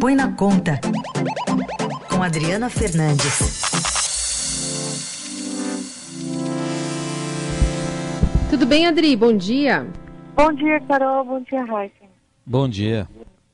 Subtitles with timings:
[0.00, 0.80] Põe na Conta,
[2.08, 3.62] com Adriana Fernandes.
[8.48, 9.16] Tudo bem, Adri?
[9.16, 9.88] Bom dia.
[10.36, 11.24] Bom dia, Carol.
[11.24, 12.04] Bom dia, Raíssa.
[12.46, 13.08] Bom dia.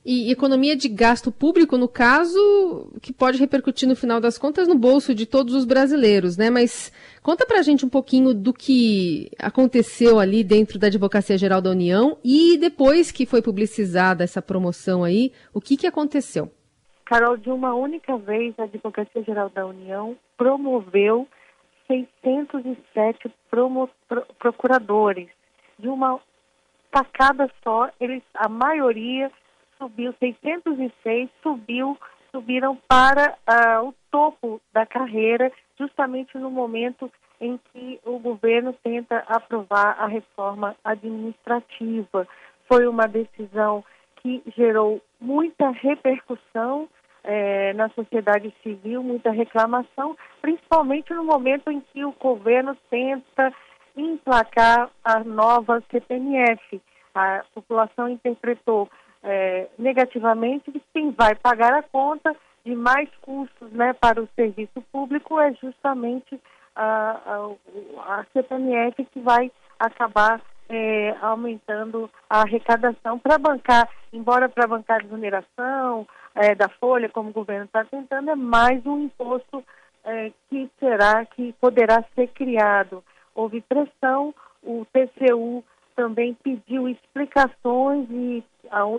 [0.05, 4.75] E economia de gasto público, no caso, que pode repercutir no final das contas no
[4.75, 6.51] bolso de todos os brasileiros, né?
[6.51, 6.93] Mas
[7.23, 12.19] conta pra gente um pouquinho do que aconteceu ali dentro da Advocacia Geral da União
[12.23, 16.53] e depois que foi publicizada essa promoção aí, o que, que aconteceu?
[17.07, 21.27] Carol, de uma única vez, a Advocacia Geral da União promoveu
[21.87, 25.29] 607 promo, pro, procuradores.
[25.79, 26.21] De uma
[26.91, 29.31] tacada só, eles, a maioria
[29.85, 31.99] subiu, 606 subiu,
[32.31, 37.11] subiram para uh, o topo da carreira, justamente no momento
[37.41, 42.27] em que o governo tenta aprovar a reforma administrativa.
[42.67, 43.85] Foi uma decisão
[44.17, 46.89] que gerou muita repercussão
[47.25, 53.53] eh, na sociedade civil, muita reclamação, principalmente no momento em que o governo tenta
[53.95, 56.81] emplacar a nova CPMF.
[57.15, 58.89] A população interpretou
[59.25, 65.41] é, negativamente quem vai pagar a conta de mais custos né, para o serviço público
[65.41, 66.39] é justamente
[66.77, 74.67] a, a, a CPMF que vai acabar é, aumentando a arrecadação para bancar, embora para
[74.67, 79.65] bancar a desoneração é, da folha, como o governo está tentando, é mais um imposto
[80.05, 83.03] é, que será, que poderá ser criado.
[83.35, 85.65] Houve pressão, o TCU
[85.95, 88.43] também pediu explicações e,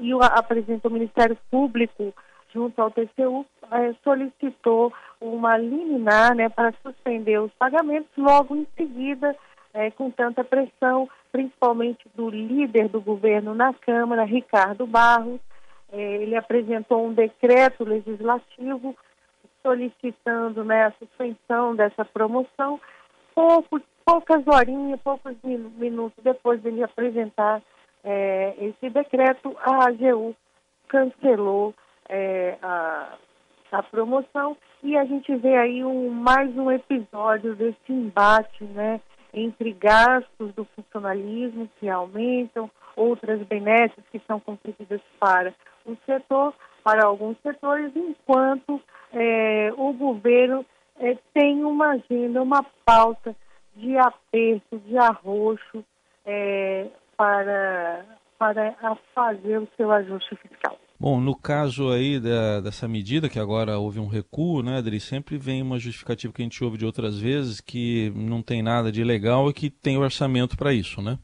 [0.01, 2.13] e apresentou o Ministério Público
[2.53, 9.35] junto ao TCU, eh, solicitou uma liminar né, para suspender os pagamentos, logo em seguida,
[9.73, 15.41] eh, com tanta pressão, principalmente do líder do governo na Câmara, Ricardo Barros,
[15.91, 18.95] eh, ele apresentou um decreto legislativo
[19.61, 22.79] solicitando né, a suspensão dessa promoção.
[23.33, 27.61] Pouco poucas horinhas, poucos minutos depois dele apresentar
[28.05, 30.35] é, esse decreto, a AGU
[30.87, 31.73] cancelou
[32.07, 33.17] é, a,
[33.71, 39.01] a promoção e a gente vê aí um, mais um episódio desse embate, né,
[39.33, 45.53] entre gastos do funcionalismo que aumentam, outras benesses que são concedidas para
[45.85, 48.79] o setor, para alguns setores, enquanto
[49.11, 50.63] é, o governo
[50.99, 53.35] é, tem uma agenda, uma pauta
[53.75, 55.83] de aperto, de arroxo
[56.25, 56.87] é,
[57.17, 58.05] para,
[58.37, 60.77] para fazer o seu ajuste fiscal.
[60.97, 65.37] Bom, no caso aí da, dessa medida, que agora houve um recuo, né, Adri, sempre
[65.37, 69.03] vem uma justificativa que a gente ouve de outras vezes, que não tem nada de
[69.03, 71.17] legal e que tem orçamento para isso, né?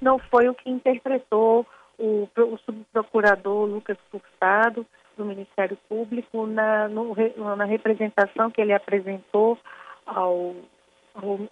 [0.00, 1.66] Não foi o que interpretou
[1.98, 4.86] o, o subprocurador Lucas Furtado,
[5.16, 7.14] do Ministério Público, na, no,
[7.56, 9.58] na representação que ele apresentou
[10.04, 10.54] ao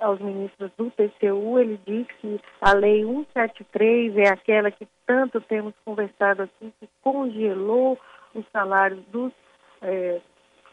[0.00, 5.74] aos ministros do TCU, ele diz que a Lei 173 é aquela que tanto temos
[5.84, 7.98] conversado aqui, que congelou
[8.34, 9.32] os salários dos,
[9.82, 10.20] é,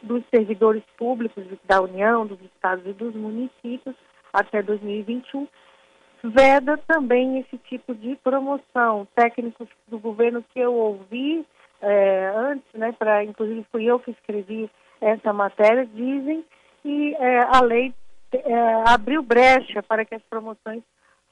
[0.02, 3.96] dos servidores públicos da União, dos estados e dos municípios
[4.34, 5.48] até 2021.
[6.24, 9.08] Veda também esse tipo de promoção.
[9.16, 11.46] Técnicos do governo que eu ouvi
[11.82, 14.70] é, antes, né, para inclusive fui eu que escrevi
[15.00, 16.46] essa matéria, dizem
[16.84, 17.94] que é, a lei
[18.38, 20.84] é, abriu brecha para que as promoções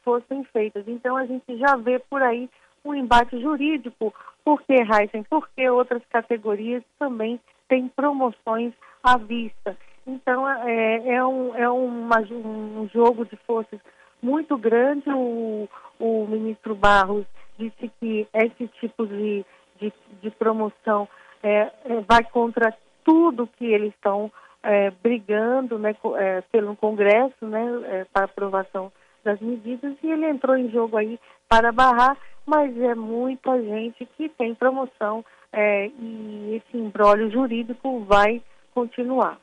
[0.03, 0.87] fossem feitas.
[0.87, 2.49] Então a gente já vê por aí
[2.83, 4.13] um embate jurídico.
[4.43, 5.23] Por que, Heisen?
[5.29, 8.73] Porque outras categorias também têm promoções
[9.03, 9.77] à vista.
[10.07, 13.79] Então é, é, um, é uma, um jogo de forças
[14.21, 15.09] muito grande.
[15.09, 17.25] O, o ministro Barros
[17.57, 19.45] disse que esse tipo de,
[19.79, 21.07] de, de promoção
[21.43, 24.31] é, é, vai contra tudo que eles estão
[24.63, 28.91] é, brigando né, é, pelo Congresso né, é, para aprovação
[29.23, 34.29] das medidas e ele entrou em jogo aí para barrar, mas é muita gente que
[34.29, 38.41] tem promoção é, e esse embrólio jurídico vai
[38.73, 39.39] continuar.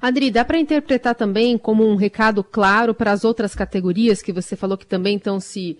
[0.00, 4.54] Adri, dá para interpretar também como um recado claro para as outras categorias que você
[4.54, 5.78] falou que também estão se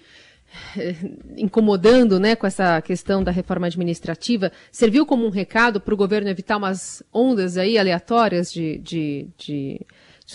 [1.36, 6.28] incomodando né, com essa questão da reforma administrativa, serviu como um recado para o governo
[6.28, 9.80] evitar umas ondas aí aleatórias de, de, de,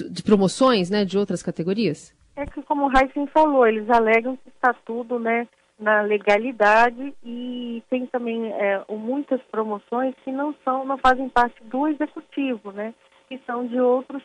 [0.10, 2.16] de promoções né, de outras categorias?
[2.36, 5.48] É que, como o Heisen falou, eles alegam que está tudo né,
[5.80, 11.88] na legalidade e tem também é, muitas promoções que não são, não fazem parte do
[11.88, 12.94] executivo, né,
[13.28, 14.24] que são de outros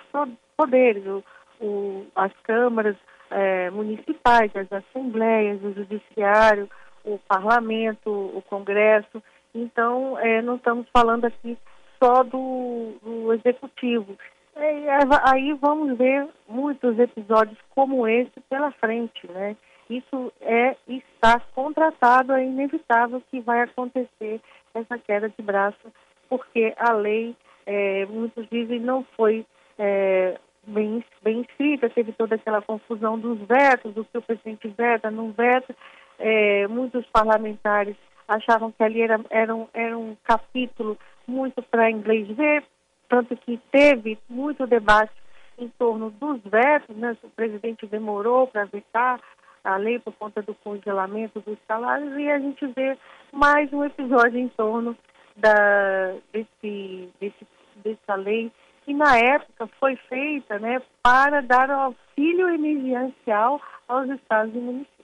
[0.56, 1.24] poderes, o,
[1.60, 2.96] o, as câmaras,
[3.30, 6.68] é, municipais, as assembleias, o judiciário,
[7.04, 9.22] o parlamento, o congresso.
[9.54, 11.56] Então, é, não estamos falando aqui
[12.02, 14.16] só do, do executivo.
[14.54, 19.56] É, aí vamos ver muitos episódios como esse pela frente, né?
[19.88, 24.40] Isso é está contratado, é inevitável que vai acontecer
[24.74, 25.92] essa queda de braço,
[26.28, 29.46] porque a lei, é, muitos dizem, não foi
[29.78, 35.10] é, bem, bem escrita, teve toda aquela confusão dos vetos, do que o presidente veta,
[35.10, 35.74] não veta.
[36.18, 37.96] É, muitos parlamentares
[38.26, 42.64] achavam que ali era, era, um, era um capítulo muito para inglês ver,
[43.08, 45.12] tanto que teve muito debate
[45.58, 47.16] em torno dos vetos, né?
[47.22, 49.20] o presidente demorou para vetar
[49.64, 52.96] a lei por conta do congelamento dos salários e a gente vê
[53.32, 54.96] mais um episódio em torno
[55.36, 57.46] da, desse, desse,
[57.82, 58.52] dessa lei
[58.86, 64.96] que na época foi feita né, para dar auxílio emergencial aos estados e municípios.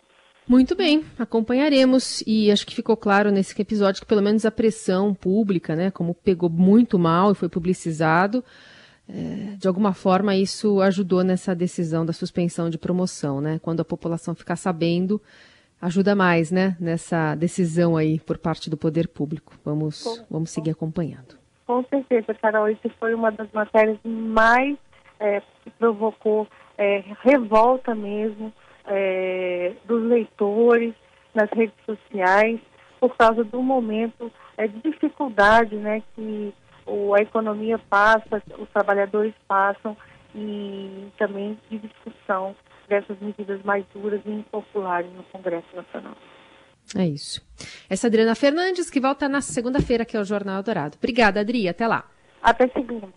[0.46, 5.12] Muito bem, acompanharemos e acho que ficou claro nesse episódio que pelo menos a pressão
[5.12, 8.44] pública, né, como pegou muito mal e foi publicizado,
[9.08, 13.58] é, de alguma forma isso ajudou nessa decisão da suspensão de promoção, né?
[13.60, 15.20] Quando a população ficar sabendo,
[15.80, 16.76] ajuda mais, né?
[16.78, 19.54] Nessa decisão aí por parte do poder público.
[19.64, 21.41] Vamos, vamos seguir acompanhando.
[21.72, 24.76] Com certeza, Carol, isso foi uma das matérias mais
[25.18, 26.46] é, que provocou
[26.76, 28.52] é, revolta mesmo
[28.84, 30.92] é, dos leitores
[31.34, 32.60] nas redes sociais
[33.00, 36.52] por causa do momento é, de dificuldade né, que
[36.84, 39.96] o, a economia passa, os trabalhadores passam
[40.34, 42.54] e também de discussão
[42.86, 46.16] dessas medidas mais duras e impopulares no Congresso Nacional.
[46.96, 47.40] É isso.
[47.88, 50.96] Essa é Adriana Fernandes, que volta na segunda-feira aqui ao Jornal Dourado.
[50.98, 51.68] Obrigada, Adri.
[51.68, 52.10] Até lá.
[52.42, 53.08] Até segunda.